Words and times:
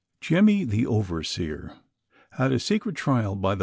ijEMMY, 0.23 0.67
the 0.67 0.87
overseer, 0.87 1.75
had 2.31 2.51
a 2.51 2.57
secret 2.57 2.95
trial 2.95 3.35
by 3.35 3.53
the. 3.53 3.59